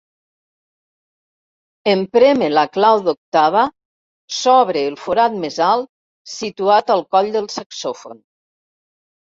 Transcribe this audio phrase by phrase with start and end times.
[1.91, 3.67] En prémer la clau d'octava
[4.39, 5.89] s'obre el forat més alt
[6.41, 8.23] situat al coll del saxofon.